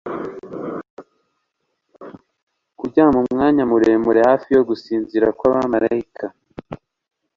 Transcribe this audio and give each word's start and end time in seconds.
Kuryama 2.77 3.17
umwanya 3.23 3.63
muremure 3.71 4.19
hafi 4.29 4.47
yo 4.55 4.61
gusinzira 4.69 5.27
kwabamarayika 5.37 6.25